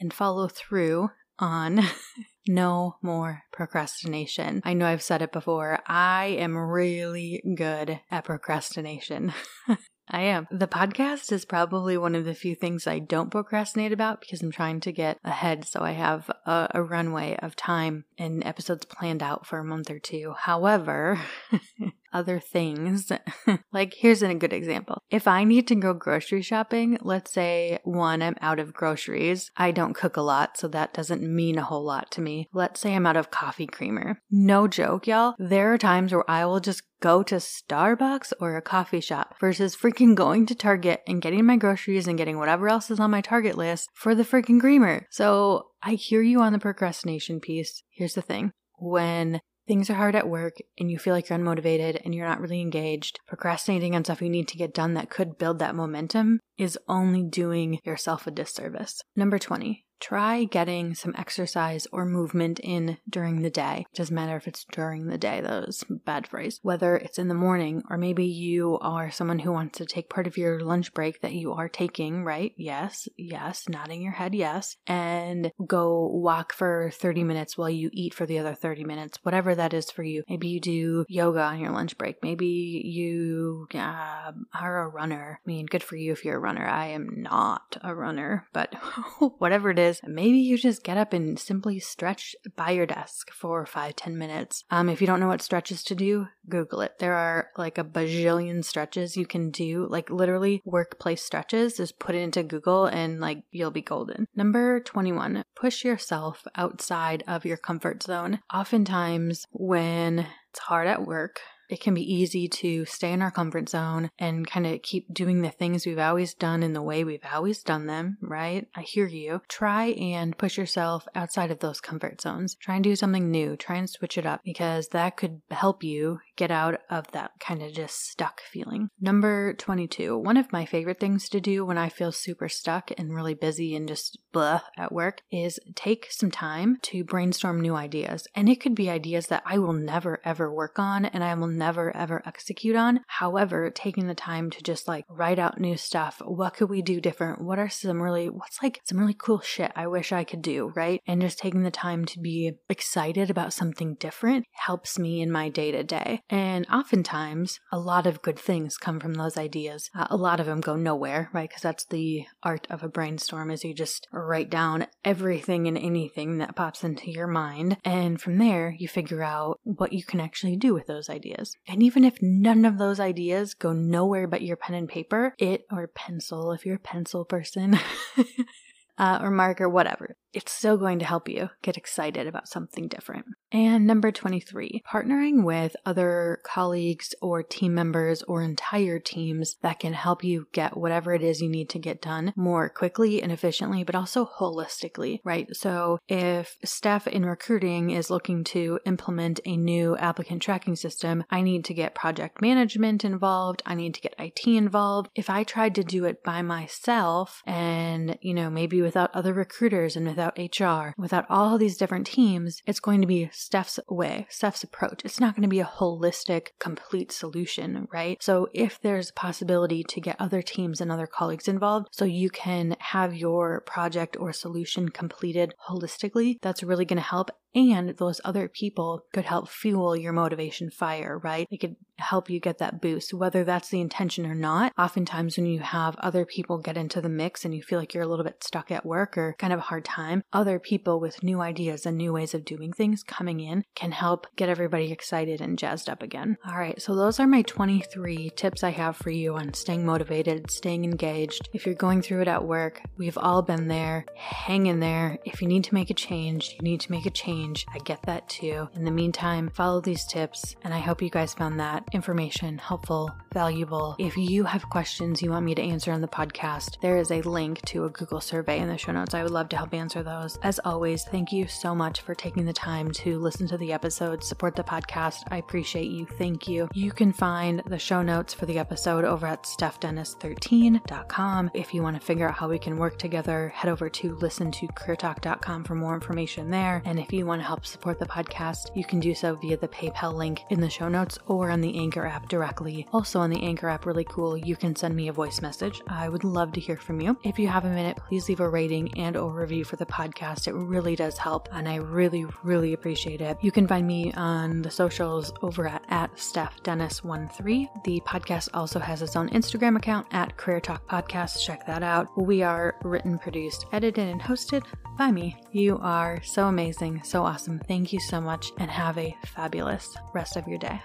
and 0.00 0.12
follow 0.12 0.48
through 0.48 1.10
on 1.38 1.80
no 2.46 2.96
more 3.02 3.42
procrastination. 3.52 4.60
I 4.64 4.74
know 4.74 4.86
I've 4.86 5.02
said 5.02 5.22
it 5.22 5.32
before. 5.32 5.80
I 5.86 6.36
am 6.38 6.56
really 6.56 7.42
good 7.56 8.00
at 8.10 8.24
procrastination. 8.24 9.32
I 10.08 10.22
am. 10.22 10.46
The 10.50 10.66
podcast 10.66 11.32
is 11.32 11.44
probably 11.44 11.96
one 11.96 12.14
of 12.14 12.24
the 12.24 12.34
few 12.34 12.54
things 12.54 12.86
I 12.86 12.98
don't 12.98 13.30
procrastinate 13.30 13.92
about 13.92 14.20
because 14.20 14.42
I'm 14.42 14.50
trying 14.50 14.80
to 14.80 14.92
get 14.92 15.18
ahead 15.24 15.66
so 15.66 15.80
I 15.80 15.92
have 15.92 16.30
a, 16.44 16.68
a 16.74 16.82
runway 16.82 17.36
of 17.36 17.56
time 17.56 18.04
and 18.18 18.44
episodes 18.44 18.84
planned 18.84 19.22
out 19.22 19.46
for 19.46 19.58
a 19.58 19.64
month 19.64 19.90
or 19.90 19.98
two. 19.98 20.34
However, 20.38 21.20
other 22.14 22.40
things. 22.40 23.12
like, 23.72 23.94
here's 23.94 24.22
a 24.22 24.34
good 24.34 24.52
example. 24.52 25.02
If 25.10 25.28
I 25.28 25.44
need 25.44 25.68
to 25.68 25.74
go 25.74 25.92
grocery 25.92 26.40
shopping, 26.40 26.96
let's 27.02 27.32
say 27.32 27.78
one, 27.84 28.22
I'm 28.22 28.36
out 28.40 28.60
of 28.60 28.72
groceries. 28.72 29.50
I 29.56 29.72
don't 29.72 29.94
cook 29.94 30.16
a 30.16 30.22
lot, 30.22 30.56
so 30.56 30.68
that 30.68 30.94
doesn't 30.94 31.22
mean 31.22 31.58
a 31.58 31.64
whole 31.64 31.84
lot 31.84 32.10
to 32.12 32.20
me. 32.20 32.48
Let's 32.52 32.80
say 32.80 32.94
I'm 32.94 33.06
out 33.06 33.16
of 33.16 33.30
coffee 33.30 33.66
creamer. 33.66 34.20
No 34.30 34.68
joke, 34.68 35.06
y'all. 35.06 35.34
There 35.38 35.74
are 35.74 35.78
times 35.78 36.12
where 36.12 36.28
I 36.30 36.46
will 36.46 36.60
just 36.60 36.82
go 37.00 37.22
to 37.22 37.34
Starbucks 37.34 38.32
or 38.40 38.56
a 38.56 38.62
coffee 38.62 39.00
shop 39.00 39.34
versus 39.38 39.76
freaking 39.76 40.14
going 40.14 40.46
to 40.46 40.54
Target 40.54 41.02
and 41.06 41.20
getting 41.20 41.44
my 41.44 41.56
groceries 41.56 42.08
and 42.08 42.16
getting 42.16 42.38
whatever 42.38 42.68
else 42.68 42.90
is 42.90 42.98
on 42.98 43.10
my 43.10 43.20
Target 43.20 43.58
list 43.58 43.90
for 43.94 44.14
the 44.14 44.22
freaking 44.22 44.58
creamer. 44.58 45.06
So 45.10 45.66
I 45.82 45.94
hear 45.94 46.22
you 46.22 46.40
on 46.40 46.52
the 46.54 46.58
procrastination 46.58 47.40
piece. 47.40 47.82
Here's 47.90 48.14
the 48.14 48.22
thing. 48.22 48.52
When 48.78 49.40
things 49.66 49.90
are 49.90 49.94
hard 49.94 50.14
at 50.14 50.28
work 50.28 50.56
and 50.78 50.90
you 50.90 50.98
feel 50.98 51.14
like 51.14 51.28
you're 51.28 51.38
unmotivated 51.38 52.00
and 52.04 52.14
you're 52.14 52.26
not 52.26 52.40
really 52.40 52.60
engaged, 52.60 53.20
procrastinating 53.26 53.94
on 53.94 54.04
stuff 54.04 54.22
you 54.22 54.30
need 54.30 54.48
to 54.48 54.58
get 54.58 54.74
done 54.74 54.94
that 54.94 55.10
could 55.10 55.38
build 55.38 55.58
that 55.58 55.74
momentum 55.74 56.40
is 56.58 56.78
only 56.88 57.22
doing 57.22 57.78
yourself 57.84 58.26
a 58.26 58.30
disservice. 58.30 59.02
Number 59.16 59.38
20, 59.38 59.84
try 60.00 60.44
getting 60.44 60.94
some 60.94 61.14
exercise 61.16 61.86
or 61.92 62.04
movement 62.04 62.60
in 62.60 62.98
during 63.08 63.42
the 63.42 63.50
day. 63.50 63.86
It 63.92 63.96
doesn't 63.96 64.14
matter 64.14 64.36
if 64.36 64.46
it's 64.46 64.64
during 64.70 65.06
the 65.06 65.18
day, 65.18 65.40
was 65.66 65.84
bad 66.04 66.26
phrase. 66.26 66.60
Whether 66.62 66.96
it's 66.96 67.18
in 67.18 67.28
the 67.28 67.34
morning 67.34 67.82
or 67.90 67.96
maybe 67.96 68.24
you 68.24 68.78
are 68.80 69.10
someone 69.10 69.40
who 69.40 69.52
wants 69.52 69.78
to 69.78 69.86
take 69.86 70.08
part 70.10 70.26
of 70.26 70.36
your 70.36 70.60
lunch 70.60 70.92
break 70.94 71.20
that 71.20 71.32
you 71.32 71.52
are 71.52 71.68
taking, 71.68 72.24
right? 72.24 72.52
Yes, 72.56 73.08
yes, 73.16 73.68
nodding 73.68 74.02
your 74.02 74.12
head, 74.12 74.34
yes. 74.34 74.76
And 74.86 75.52
go 75.66 76.08
walk 76.12 76.52
for 76.52 76.90
30 76.94 77.24
minutes 77.24 77.56
while 77.56 77.70
you 77.70 77.90
eat 77.92 78.14
for 78.14 78.26
the 78.26 78.38
other 78.38 78.54
30 78.54 78.84
minutes, 78.84 79.18
whatever 79.22 79.54
that 79.54 79.74
is 79.74 79.90
for 79.90 80.02
you. 80.02 80.22
Maybe 80.28 80.48
you 80.48 80.60
do 80.60 81.04
yoga 81.08 81.40
on 81.40 81.60
your 81.60 81.72
lunch 81.72 81.96
break. 81.98 82.22
Maybe 82.22 82.46
you 82.84 83.66
uh, 83.74 84.32
are 84.54 84.82
a 84.82 84.88
runner. 84.88 85.40
I 85.44 85.48
mean, 85.48 85.66
good 85.66 85.82
for 85.82 85.96
you 85.96 86.12
if 86.12 86.24
you're 86.24 86.36
a 86.36 86.40
runner. 86.40 86.66
I 86.66 86.88
am 86.88 87.22
not 87.22 87.76
a 87.82 87.94
runner, 87.94 88.46
but 88.52 88.74
whatever 89.38 89.70
it 89.70 89.78
is, 89.78 89.83
is 89.84 90.00
maybe 90.04 90.38
you 90.38 90.58
just 90.58 90.82
get 90.82 90.96
up 90.96 91.12
and 91.12 91.38
simply 91.38 91.78
stretch 91.78 92.34
by 92.56 92.70
your 92.70 92.86
desk 92.86 93.30
for 93.30 93.64
five 93.66 93.96
ten 93.96 94.18
minutes. 94.18 94.64
Um, 94.70 94.88
if 94.88 95.00
you 95.00 95.06
don't 95.06 95.20
know 95.20 95.28
what 95.28 95.42
stretches 95.42 95.82
to 95.84 95.94
do, 95.94 96.26
Google 96.48 96.80
it. 96.80 96.98
There 96.98 97.14
are 97.14 97.50
like 97.56 97.78
a 97.78 97.84
bajillion 97.84 98.64
stretches 98.64 99.16
you 99.16 99.26
can 99.26 99.50
do, 99.50 99.86
like 99.88 100.10
literally 100.10 100.62
workplace 100.64 101.22
stretches. 101.22 101.76
Just 101.76 101.98
put 101.98 102.14
it 102.14 102.22
into 102.22 102.42
Google 102.42 102.86
and 102.86 103.20
like 103.20 103.44
you'll 103.50 103.70
be 103.70 103.82
golden. 103.82 104.26
Number 104.34 104.80
21, 104.80 105.44
push 105.54 105.84
yourself 105.84 106.44
outside 106.56 107.22
of 107.26 107.44
your 107.44 107.56
comfort 107.56 108.02
zone. 108.02 108.40
Oftentimes, 108.52 109.46
when 109.52 110.26
it's 110.50 110.60
hard 110.60 110.86
at 110.86 111.06
work, 111.06 111.40
it 111.68 111.80
can 111.80 111.94
be 111.94 112.14
easy 112.14 112.48
to 112.48 112.84
stay 112.84 113.12
in 113.12 113.22
our 113.22 113.30
comfort 113.30 113.68
zone 113.68 114.10
and 114.18 114.46
kind 114.46 114.66
of 114.66 114.82
keep 114.82 115.12
doing 115.12 115.42
the 115.42 115.50
things 115.50 115.86
we've 115.86 115.98
always 115.98 116.34
done 116.34 116.62
in 116.62 116.72
the 116.72 116.82
way 116.82 117.04
we've 117.04 117.24
always 117.32 117.62
done 117.62 117.86
them, 117.86 118.18
right? 118.20 118.66
I 118.74 118.82
hear 118.82 119.06
you. 119.06 119.42
Try 119.48 119.86
and 119.86 120.36
push 120.36 120.58
yourself 120.58 121.06
outside 121.14 121.50
of 121.50 121.60
those 121.60 121.80
comfort 121.80 122.20
zones. 122.20 122.54
Try 122.54 122.76
and 122.76 122.84
do 122.84 122.96
something 122.96 123.30
new. 123.30 123.56
Try 123.56 123.76
and 123.76 123.88
switch 123.88 124.18
it 124.18 124.26
up 124.26 124.40
because 124.44 124.88
that 124.88 125.16
could 125.16 125.40
help 125.50 125.82
you 125.82 126.20
get 126.36 126.50
out 126.50 126.80
of 126.90 127.10
that 127.12 127.32
kind 127.40 127.62
of 127.62 127.72
just 127.72 128.08
stuck 128.08 128.40
feeling. 128.40 128.88
Number 129.00 129.54
22. 129.54 130.18
One 130.18 130.36
of 130.36 130.52
my 130.52 130.64
favorite 130.64 131.00
things 131.00 131.28
to 131.30 131.40
do 131.40 131.64
when 131.64 131.78
I 131.78 131.88
feel 131.88 132.12
super 132.12 132.48
stuck 132.48 132.90
and 132.96 133.14
really 133.14 133.34
busy 133.34 133.74
and 133.74 133.88
just 133.88 134.18
blah 134.32 134.60
at 134.76 134.92
work 134.92 135.22
is 135.30 135.58
take 135.74 136.08
some 136.10 136.30
time 136.30 136.78
to 136.82 137.04
brainstorm 137.04 137.60
new 137.60 137.74
ideas. 137.74 138.26
And 138.34 138.48
it 138.48 138.60
could 138.60 138.74
be 138.74 138.90
ideas 138.90 139.28
that 139.28 139.42
I 139.46 139.58
will 139.58 139.72
never 139.72 140.20
ever 140.24 140.52
work 140.52 140.78
on 140.78 141.04
and 141.04 141.22
I 141.22 141.34
will 141.34 141.46
never 141.46 141.63
ever 141.64 142.22
execute 142.26 142.76
on. 142.76 143.00
However, 143.06 143.70
taking 143.70 144.06
the 144.06 144.14
time 144.14 144.50
to 144.50 144.62
just 144.62 144.86
like 144.88 145.04
write 145.08 145.38
out 145.38 145.60
new 145.60 145.76
stuff. 145.76 146.20
What 146.24 146.54
could 146.54 146.70
we 146.70 146.82
do 146.82 147.00
different? 147.00 147.42
What 147.42 147.58
are 147.58 147.68
some 147.68 148.02
really, 148.02 148.28
what's 148.28 148.62
like 148.62 148.80
some 148.84 148.98
really 148.98 149.16
cool 149.16 149.40
shit 149.40 149.72
I 149.74 149.86
wish 149.86 150.12
I 150.12 150.24
could 150.24 150.42
do, 150.42 150.72
right? 150.74 151.00
And 151.06 151.20
just 151.20 151.38
taking 151.38 151.62
the 151.62 151.70
time 151.70 152.04
to 152.06 152.20
be 152.20 152.52
excited 152.68 153.30
about 153.30 153.52
something 153.52 153.94
different 153.94 154.46
helps 154.52 154.98
me 154.98 155.20
in 155.20 155.30
my 155.30 155.48
day 155.48 155.70
to 155.72 155.82
day. 155.82 156.20
And 156.30 156.66
oftentimes, 156.72 157.60
a 157.72 157.78
lot 157.78 158.06
of 158.06 158.22
good 158.22 158.38
things 158.38 158.76
come 158.76 159.00
from 159.00 159.14
those 159.14 159.36
ideas. 159.36 159.90
Uh, 159.94 160.06
a 160.10 160.16
lot 160.16 160.40
of 160.40 160.46
them 160.46 160.60
go 160.60 160.76
nowhere, 160.76 161.30
right? 161.32 161.48
Because 161.48 161.62
that's 161.62 161.86
the 161.86 162.24
art 162.42 162.66
of 162.70 162.82
a 162.82 162.88
brainstorm 162.88 163.50
is 163.50 163.64
you 163.64 163.74
just 163.74 164.06
write 164.12 164.50
down 164.50 164.86
everything 165.04 165.66
and 165.66 165.78
anything 165.78 166.38
that 166.38 166.56
pops 166.56 166.84
into 166.84 167.10
your 167.10 167.26
mind. 167.26 167.76
And 167.84 168.20
from 168.20 168.38
there, 168.38 168.74
you 168.78 168.88
figure 168.88 169.22
out 169.22 169.60
what 169.62 169.92
you 169.92 170.04
can 170.04 170.20
actually 170.20 170.56
do 170.56 170.74
with 170.74 170.86
those 170.86 171.08
ideas. 171.08 171.43
And 171.66 171.82
even 171.82 172.04
if 172.04 172.20
none 172.20 172.64
of 172.64 172.78
those 172.78 173.00
ideas 173.00 173.54
go 173.54 173.72
nowhere 173.72 174.26
but 174.26 174.42
your 174.42 174.56
pen 174.56 174.74
and 174.74 174.88
paper, 174.88 175.34
it 175.38 175.66
or 175.70 175.86
pencil, 175.88 176.52
if 176.52 176.64
you're 176.64 176.76
a 176.76 176.80
pencil 176.80 177.24
person, 177.24 177.78
uh, 178.98 179.18
or 179.22 179.30
marker, 179.30 179.68
whatever, 179.68 180.16
it's 180.32 180.52
still 180.52 180.76
going 180.76 180.98
to 180.98 181.04
help 181.04 181.28
you 181.28 181.50
get 181.62 181.76
excited 181.76 182.26
about 182.26 182.48
something 182.48 182.88
different. 182.88 183.26
And 183.52 183.86
number 183.86 184.10
23, 184.10 184.82
partnering 184.92 185.44
with 185.44 185.76
other 185.86 186.40
colleagues 186.44 187.14
or 187.22 187.42
team 187.42 187.72
members 187.74 188.22
or 188.24 188.42
entire 188.42 188.98
teams 188.98 189.56
that 189.62 189.78
can 189.78 189.92
help 189.92 190.24
you 190.24 190.48
get 190.52 190.76
whatever 190.76 191.14
it 191.14 191.22
is 191.22 191.40
you 191.40 191.48
need 191.48 191.70
to 191.70 191.78
get 191.78 192.02
done 192.02 192.32
more 192.36 192.68
quickly 192.68 193.22
and 193.22 193.30
efficiently, 193.30 193.84
but 193.84 193.94
also 193.94 194.28
holistically, 194.38 195.20
right? 195.24 195.46
So 195.54 195.98
if 196.08 196.56
Steph 196.64 197.06
in 197.06 197.24
recruiting 197.24 197.90
is 197.90 198.10
looking 198.10 198.42
to 198.44 198.80
implement 198.84 199.38
a 199.44 199.56
new 199.56 199.96
applicant 199.96 200.42
tracking 200.42 200.74
system, 200.74 201.24
I 201.30 201.42
need 201.42 201.64
to 201.66 201.74
get 201.74 201.94
project 201.94 202.42
management 202.42 203.04
involved. 203.04 203.62
I 203.64 203.74
need 203.76 203.94
to 203.94 204.00
get 204.00 204.14
IT 204.18 204.46
involved. 204.46 205.10
If 205.14 205.30
I 205.30 205.44
tried 205.44 205.76
to 205.76 205.84
do 205.84 206.04
it 206.06 206.24
by 206.24 206.42
myself 206.42 207.40
and, 207.46 208.18
you 208.20 208.34
know, 208.34 208.50
maybe 208.50 208.82
without 208.84 209.10
other 209.14 209.32
recruiters 209.32 209.96
and 209.96 210.06
without 210.06 210.38
HR, 210.38 210.94
without 210.96 211.26
all 211.28 211.58
these 211.58 211.76
different 211.76 212.06
teams, 212.06 212.62
it's 212.66 212.80
going 212.80 213.00
to 213.00 213.06
be 213.06 213.28
Steph's 213.32 213.80
way, 213.88 214.26
Steph's 214.30 214.62
approach. 214.62 215.02
It's 215.04 215.18
not 215.18 215.34
going 215.34 215.42
to 215.42 215.48
be 215.48 215.60
a 215.60 215.64
holistic, 215.64 216.48
complete 216.60 217.10
solution, 217.10 217.88
right? 217.92 218.22
So 218.22 218.48
if 218.54 218.80
there's 218.80 219.10
a 219.10 219.14
possibility 219.14 219.82
to 219.84 220.00
get 220.00 220.16
other 220.20 220.42
teams 220.42 220.80
and 220.80 220.92
other 220.92 221.06
colleagues 221.06 221.48
involved 221.48 221.88
so 221.90 222.04
you 222.04 222.30
can 222.30 222.76
have 222.78 223.14
your 223.14 223.62
project 223.62 224.16
or 224.20 224.32
solution 224.32 224.90
completed 224.90 225.54
holistically, 225.68 226.36
that's 226.42 226.62
really 226.62 226.84
going 226.84 226.98
to 226.98 227.02
help 227.02 227.30
and 227.54 227.90
those 227.98 228.20
other 228.24 228.48
people 228.48 229.04
could 229.12 229.24
help 229.24 229.48
fuel 229.48 229.96
your 229.96 230.12
motivation 230.12 230.70
fire, 230.70 231.20
right? 231.22 231.46
They 231.50 231.56
could 231.56 231.76
help 231.98 232.28
you 232.30 232.40
get 232.40 232.58
that 232.58 232.80
boost, 232.80 233.14
whether 233.14 233.44
that's 233.44 233.68
the 233.68 233.80
intention 233.80 234.26
or 234.26 234.34
not. 234.34 234.72
Oftentimes, 234.78 235.36
when 235.36 235.46
you 235.46 235.60
have 235.60 235.96
other 235.98 236.24
people 236.24 236.58
get 236.58 236.76
into 236.76 237.00
the 237.00 237.08
mix 237.08 237.44
and 237.44 237.54
you 237.54 237.62
feel 237.62 237.78
like 237.78 237.94
you're 237.94 238.02
a 238.02 238.08
little 238.08 238.24
bit 238.24 238.42
stuck 238.42 238.70
at 238.70 238.86
work 238.86 239.16
or 239.16 239.34
kind 239.38 239.52
of 239.52 239.58
a 239.58 239.62
hard 239.62 239.84
time, 239.84 240.22
other 240.32 240.58
people 240.58 241.00
with 241.00 241.22
new 241.22 241.40
ideas 241.40 241.86
and 241.86 241.96
new 241.96 242.12
ways 242.12 242.34
of 242.34 242.44
doing 242.44 242.72
things 242.72 243.02
coming 243.02 243.40
in 243.40 243.64
can 243.74 243.92
help 243.92 244.26
get 244.36 244.48
everybody 244.48 244.90
excited 244.92 245.40
and 245.40 245.58
jazzed 245.58 245.88
up 245.88 246.02
again. 246.02 246.36
All 246.46 246.56
right, 246.56 246.80
so 246.80 246.94
those 246.94 247.20
are 247.20 247.26
my 247.26 247.42
23 247.42 248.30
tips 248.36 248.62
I 248.62 248.70
have 248.70 248.96
for 248.96 249.10
you 249.10 249.34
on 249.36 249.54
staying 249.54 249.86
motivated, 249.86 250.50
staying 250.50 250.84
engaged. 250.84 251.48
If 251.52 251.66
you're 251.66 251.74
going 251.74 252.02
through 252.02 252.22
it 252.22 252.28
at 252.28 252.44
work, 252.44 252.82
we've 252.96 253.18
all 253.18 253.42
been 253.42 253.68
there. 253.68 254.04
Hang 254.16 254.66
in 254.66 254.80
there. 254.80 255.18
If 255.24 255.40
you 255.40 255.48
need 255.48 255.64
to 255.64 255.74
make 255.74 255.90
a 255.90 255.94
change, 255.94 256.54
you 256.58 256.62
need 256.62 256.80
to 256.80 256.90
make 256.90 257.06
a 257.06 257.10
change. 257.10 257.66
I 257.72 257.78
get 257.78 258.02
that 258.02 258.28
too. 258.28 258.68
In 258.74 258.84
the 258.84 258.90
meantime, 258.90 259.50
follow 259.54 259.80
these 259.80 260.04
tips, 260.04 260.56
and 260.62 260.74
I 260.74 260.78
hope 260.78 261.02
you 261.02 261.10
guys 261.10 261.34
found 261.34 261.60
that 261.60 261.83
information 261.92 262.58
helpful, 262.58 263.14
valuable. 263.32 263.96
If 263.98 264.16
you 264.16 264.44
have 264.44 264.68
questions 264.70 265.22
you 265.22 265.30
want 265.30 265.44
me 265.44 265.54
to 265.54 265.62
answer 265.62 265.92
on 265.92 266.00
the 266.00 266.08
podcast, 266.08 266.80
there 266.80 266.96
is 266.96 267.10
a 267.10 267.22
link 267.22 267.60
to 267.66 267.84
a 267.84 267.90
Google 267.90 268.20
survey 268.20 268.58
in 268.58 268.68
the 268.68 268.78
show 268.78 268.92
notes. 268.92 269.14
I 269.14 269.22
would 269.22 269.32
love 269.32 269.48
to 269.50 269.56
help 269.56 269.74
answer 269.74 270.02
those. 270.02 270.38
As 270.42 270.60
always, 270.64 271.04
thank 271.04 271.32
you 271.32 271.46
so 271.46 271.74
much 271.74 272.00
for 272.00 272.14
taking 272.14 272.44
the 272.44 272.52
time 272.52 272.90
to 272.92 273.18
listen 273.18 273.46
to 273.48 273.58
the 273.58 273.72
episode, 273.72 274.22
support 274.22 274.56
the 274.56 274.62
podcast. 274.62 275.24
I 275.30 275.38
appreciate 275.38 275.90
you. 275.90 276.06
Thank 276.06 276.48
you. 276.48 276.68
You 276.74 276.92
can 276.92 277.12
find 277.12 277.62
the 277.66 277.78
show 277.78 278.02
notes 278.02 278.34
for 278.34 278.46
the 278.46 278.58
episode 278.58 279.04
over 279.04 279.26
at 279.26 279.44
stephdennis13.com. 279.44 281.50
If 281.54 281.74
you 281.74 281.82
want 281.82 282.00
to 282.00 282.06
figure 282.06 282.28
out 282.28 282.34
how 282.34 282.48
we 282.48 282.58
can 282.58 282.76
work 282.76 282.98
together, 282.98 283.48
head 283.48 283.70
over 283.70 283.88
to 283.88 284.14
listen 284.16 284.50
to 284.52 284.66
careertalk.com 284.68 285.64
for 285.64 285.74
more 285.74 285.94
information 285.94 286.50
there. 286.50 286.82
And 286.84 286.98
if 286.98 287.12
you 287.12 287.26
want 287.26 287.40
to 287.40 287.46
help 287.46 287.66
support 287.66 287.98
the 287.98 288.06
podcast, 288.06 288.74
you 288.74 288.84
can 288.84 289.00
do 289.00 289.14
so 289.14 289.36
via 289.36 289.56
the 289.56 289.68
PayPal 289.68 290.14
link 290.14 290.42
in 290.50 290.60
the 290.60 290.70
show 290.70 290.88
notes 290.88 291.18
or 291.26 291.50
on 291.50 291.60
the 291.60 291.73
Anchor 291.78 292.06
app 292.06 292.28
directly. 292.28 292.86
Also, 292.92 293.20
on 293.20 293.30
the 293.30 293.42
Anchor 293.42 293.68
app, 293.68 293.86
really 293.86 294.04
cool, 294.04 294.36
you 294.36 294.56
can 294.56 294.74
send 294.76 294.94
me 294.94 295.08
a 295.08 295.12
voice 295.12 295.40
message. 295.40 295.82
I 295.88 296.08
would 296.08 296.24
love 296.24 296.52
to 296.52 296.60
hear 296.60 296.76
from 296.76 297.00
you. 297.00 297.16
If 297.24 297.38
you 297.38 297.48
have 297.48 297.64
a 297.64 297.70
minute, 297.70 297.98
please 298.08 298.28
leave 298.28 298.40
a 298.40 298.48
rating 298.48 298.98
and 298.98 299.16
or 299.16 299.32
review 299.32 299.64
for 299.64 299.76
the 299.76 299.86
podcast. 299.86 300.48
It 300.48 300.54
really 300.54 300.96
does 300.96 301.18
help, 301.18 301.48
and 301.52 301.68
I 301.68 301.76
really, 301.76 302.26
really 302.42 302.72
appreciate 302.72 303.20
it. 303.20 303.38
You 303.40 303.52
can 303.52 303.66
find 303.66 303.86
me 303.86 304.12
on 304.12 304.62
the 304.62 304.70
socials 304.70 305.32
over 305.42 305.66
at, 305.66 305.84
at 305.88 306.18
Steph 306.18 306.62
Dennis13. 306.62 307.84
The 307.84 308.00
podcast 308.00 308.48
also 308.54 308.78
has 308.78 309.02
its 309.02 309.16
own 309.16 309.28
Instagram 309.30 309.76
account 309.76 310.06
at 310.12 310.36
Career 310.36 310.60
Talk 310.60 310.86
Podcast. 310.86 311.44
Check 311.44 311.66
that 311.66 311.82
out. 311.82 312.08
We 312.16 312.42
are 312.42 312.76
written, 312.82 313.18
produced, 313.18 313.66
edited, 313.72 314.08
and 314.08 314.20
hosted 314.20 314.64
by 314.96 315.10
me. 315.10 315.36
You 315.52 315.78
are 315.82 316.22
so 316.22 316.46
amazing, 316.46 317.02
so 317.04 317.22
awesome. 317.22 317.58
Thank 317.60 317.92
you 317.92 318.00
so 318.00 318.20
much, 318.20 318.52
and 318.58 318.70
have 318.70 318.98
a 318.98 319.16
fabulous 319.26 319.96
rest 320.14 320.36
of 320.36 320.46
your 320.46 320.58
day. 320.58 320.80